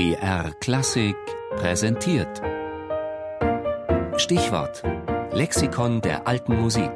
BR 0.00 0.54
Klassik 0.60 1.14
präsentiert. 1.56 2.40
Stichwort: 4.16 4.82
Lexikon 5.30 6.00
der 6.00 6.26
alten 6.26 6.58
Musik. 6.58 6.90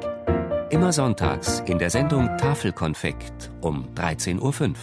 Immer 0.71 0.91
sonntags 0.91 1.59
in 1.67 1.77
der 1.77 1.91
Sendung 1.91 2.35
Tafelkonfekt 2.39 3.51
um 3.61 3.93
13.05 3.93 4.41
Uhr. 4.41 4.75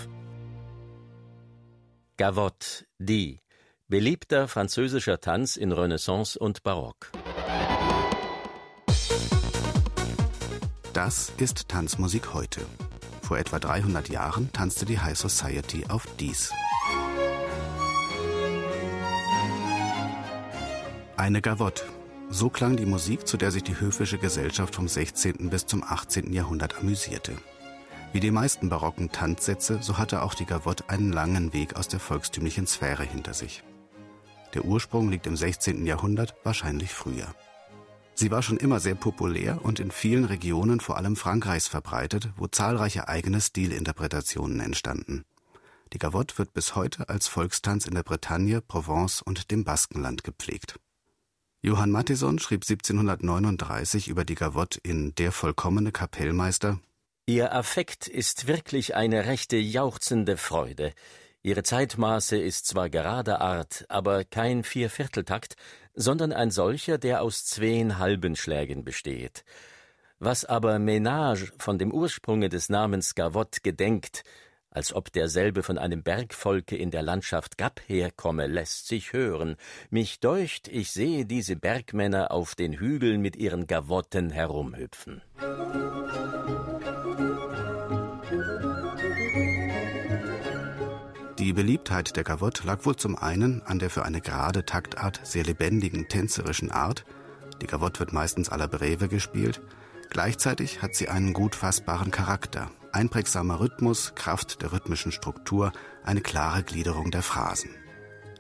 Gavotte, 2.17 2.87
die. 3.01 3.41
Beliebter 3.89 4.47
französischer 4.47 5.19
Tanz 5.19 5.57
in 5.57 5.73
Renaissance 5.73 6.39
und 6.39 6.63
Barock. 6.63 7.11
Das 10.93 11.33
ist 11.39 11.69
Tanzmusik 11.69 12.35
heute. 12.35 12.61
Vor 13.23 13.39
etwa 13.39 13.59
300 13.59 14.11
Jahren 14.11 14.53
tanzte 14.53 14.87
die 14.87 15.01
High 15.01 15.19
Society 15.19 15.87
auf 15.89 16.07
dies. 16.21 16.53
Eine 21.23 21.41
Gavotte. 21.41 21.85
So 22.31 22.51
klang 22.51 22.77
die 22.77 22.85
Musik, 22.85 23.29
zu 23.29 23.37
der 23.37 23.53
sich 23.53 23.63
die 23.63 23.79
höfische 23.79 24.19
Gesellschaft 24.19 24.75
vom 24.75 24.89
16. 24.89 25.51
bis 25.51 25.67
zum 25.67 25.85
18. 25.85 26.33
Jahrhundert 26.33 26.79
amüsierte. 26.81 27.37
Wie 28.13 28.19
die 28.19 28.33
meisten 28.33 28.69
barocken 28.69 29.13
Tanzsätze, 29.13 29.79
so 29.83 29.99
hatte 29.99 30.23
auch 30.23 30.35
die 30.35 30.47
Gavotte 30.47 30.89
einen 30.89 31.13
langen 31.13 31.53
Weg 31.53 31.77
aus 31.77 31.87
der 31.87 32.01
volkstümlichen 32.01 32.67
Sphäre 32.67 33.05
hinter 33.05 33.35
sich. 33.35 33.63
Der 34.55 34.65
Ursprung 34.65 35.11
liegt 35.11 35.29
im 35.29 35.37
16. 35.37 35.87
Jahrhundert, 35.87 36.35
wahrscheinlich 36.43 36.93
früher. 36.93 37.33
Sie 38.15 38.33
war 38.33 38.43
schon 38.43 38.57
immer 38.57 38.81
sehr 38.81 38.97
populär 38.97 39.61
und 39.63 39.79
in 39.79 39.93
vielen 39.93 40.25
Regionen, 40.25 40.81
vor 40.81 40.97
allem 40.97 41.15
Frankreichs, 41.15 41.69
verbreitet, 41.69 42.31
wo 42.37 42.49
zahlreiche 42.49 43.07
eigene 43.07 43.41
Stilinterpretationen 43.41 44.59
entstanden. 44.59 45.23
Die 45.93 45.99
Gavotte 45.99 46.37
wird 46.39 46.53
bis 46.53 46.75
heute 46.75 47.09
als 47.09 47.29
Volkstanz 47.29 47.87
in 47.87 47.95
der 47.95 48.03
Bretagne, 48.03 48.61
Provence 48.61 49.23
und 49.23 49.53
dem 49.53 49.63
Baskenland 49.63 50.25
gepflegt. 50.25 50.81
Johann 51.65 51.93
Mattison 51.93 52.41
schrieb 52.41 52.65
1739 52.69 54.09
über 54.09 54.25
die 54.25 54.35
Gavotte 54.35 54.81
in 54.83 55.15
Der 55.15 55.31
vollkommene 55.31 55.93
Kapellmeister 55.93 56.81
Ihr 57.25 57.55
Affekt 57.55 58.09
ist 58.09 58.49
wirklich 58.49 58.97
eine 58.97 59.27
rechte 59.27 59.59
jauchzende 59.59 60.37
Freude. 60.37 60.93
Ihre 61.41 61.63
Zeitmaße 61.63 62.37
ist 62.37 62.67
zwar 62.67 62.91
gerader 62.91 63.41
Art, 63.41 63.85
aber 63.89 64.25
kein 64.25 64.65
Viervierteltakt, 64.65 65.55
sondern 65.95 66.33
ein 66.33 66.51
solcher, 66.51 66.99
der 66.99 67.23
aus 67.23 67.45
zween 67.45 67.99
halben 67.99 68.35
Schlägen 68.35 68.83
besteht. 68.83 69.45
Was 70.19 70.45
aber 70.45 70.81
Ménage 70.81 71.53
von 71.59 71.79
dem 71.79 71.93
Ursprunge 71.93 72.49
des 72.49 72.71
Namens 72.71 73.15
Gavotte 73.15 73.61
gedenkt, 73.63 74.25
als 74.73 74.95
ob 74.95 75.13
derselbe 75.13 75.63
von 75.63 75.79
einem 75.79 76.03
Bergvolke 76.03 76.77
in 76.77 76.91
der 76.91 77.03
Landschaft 77.03 77.59
Gap 77.59 77.81
herkomme, 77.87 78.47
lässt 78.47 78.89
sich 78.89 79.13
hören. 79.13 79.57
Mich 79.91 80.21
deucht, 80.21 80.69
ich 80.69 80.91
sehe 80.91 81.27
diese 81.27 81.57
Bergmänner 81.57 82.33
auf 82.33 82.55
den 82.55 82.73
Hügeln 82.73 83.21
mit 83.21 83.37
ihren 83.37 83.67
Gavotten 83.67 84.31
herumhüpfen. 84.31 85.23
Die 91.39 91.53
Beliebtheit 91.53 92.17
der 92.17 92.25
Gavotte 92.25 92.67
lag 92.67 92.85
wohl 92.85 92.97
zum 92.97 93.17
einen 93.17 93.63
an 93.63 93.79
der 93.79 93.91
für 93.91 94.05
eine 94.05 94.21
gerade 94.21 94.65
Taktart 94.65 95.21
sehr 95.25 95.43
lebendigen 95.45 96.09
tänzerischen 96.09 96.71
Art. 96.71 97.05
Die 97.61 97.67
Gavotte 97.67 98.01
wird 98.01 98.13
meistens 98.13 98.51
à 98.51 98.57
la 98.57 98.69
Breve 98.69 99.09
gespielt. 99.09 99.61
Gleichzeitig 100.09 100.83
hat 100.83 100.95
sie 100.95 101.09
einen 101.09 101.33
gut 101.33 101.55
fassbaren 101.55 102.11
Charakter, 102.11 102.71
einprägsamer 102.93 103.61
Rhythmus, 103.61 104.15
Kraft 104.15 104.63
der 104.63 104.73
rhythmischen 104.73 105.13
Struktur, 105.13 105.73
eine 106.05 106.21
klare 106.21 106.63
Gliederung 106.63 107.11
der 107.11 107.23
Phrasen. 107.23 107.71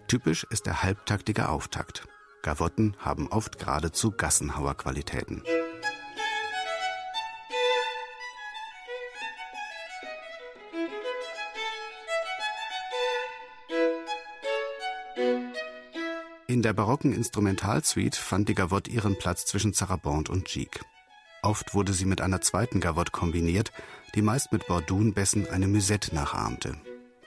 Typisch 0.08 0.46
ist 0.50 0.66
der 0.66 0.82
halbtaktige 0.82 1.48
Auftakt. 1.48 2.06
Gavotten 2.42 2.96
haben 2.98 3.28
oft 3.28 3.58
geradezu 3.58 4.10
Gassenhauer-Qualitäten. 4.10 5.42
In 16.46 16.60
der 16.60 16.74
barocken 16.74 17.14
Instrumentalsuite 17.14 18.20
fand 18.20 18.48
die 18.48 18.54
Gavotte 18.54 18.90
ihren 18.90 19.16
Platz 19.18 19.46
zwischen 19.46 19.72
Zarabande 19.72 20.30
und 20.30 20.44
Gigue. 20.44 20.80
Oft 21.42 21.74
wurde 21.74 21.92
sie 21.92 22.04
mit 22.04 22.20
einer 22.20 22.40
zweiten 22.40 22.78
Gavotte 22.78 23.10
kombiniert, 23.10 23.72
die 24.14 24.22
meist 24.22 24.52
mit 24.52 24.68
Bordunbässen 24.68 25.48
eine 25.48 25.66
Musette 25.66 26.14
nachahmte. 26.14 26.76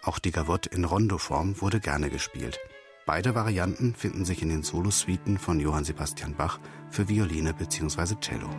Auch 0.03 0.19
die 0.19 0.31
Gavotte 0.31 0.69
in 0.69 0.85
Rondoform 0.85 1.59
wurde 1.61 1.81
gerne 1.81 2.09
gespielt. 2.09 2.57
Beide 3.05 3.35
Varianten 3.35 3.93
finden 3.93 4.23
sich 4.23 4.41
in 4.41 4.49
den 4.49 4.63
Solosuiten 4.63 5.37
von 5.37 5.59
Johann 5.59 5.83
Sebastian 5.83 6.33
Bach 6.35 6.59
für 6.89 7.09
Violine 7.09 7.53
bzw. 7.53 8.15
Cello. 8.21 8.49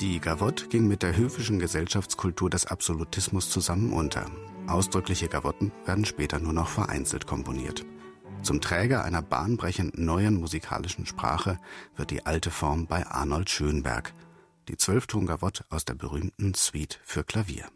Die 0.00 0.18
Gavotte 0.18 0.68
ging 0.68 0.88
mit 0.88 1.02
der 1.02 1.14
höfischen 1.14 1.58
Gesellschaftskultur 1.58 2.48
des 2.48 2.64
Absolutismus 2.64 3.50
zusammen 3.50 3.92
unter. 3.92 4.24
Ausdrückliche 4.66 5.28
Gavotten 5.28 5.72
werden 5.84 6.06
später 6.06 6.38
nur 6.38 6.54
noch 6.54 6.68
vereinzelt 6.68 7.26
komponiert. 7.26 7.84
Zum 8.40 8.62
Träger 8.62 9.04
einer 9.04 9.20
bahnbrechend 9.20 9.98
neuen 9.98 10.40
musikalischen 10.40 11.04
Sprache 11.04 11.58
wird 11.96 12.10
die 12.10 12.24
alte 12.24 12.50
Form 12.50 12.86
bei 12.86 13.06
Arnold 13.06 13.50
Schönberg, 13.50 14.14
die 14.68 14.78
Zwölfton-Gavotte 14.78 15.66
aus 15.68 15.84
der 15.84 15.96
berühmten 15.96 16.54
Suite 16.54 16.98
für 17.04 17.22
Klavier. 17.22 17.66